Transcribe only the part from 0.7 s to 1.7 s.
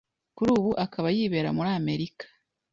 akaba yibera muri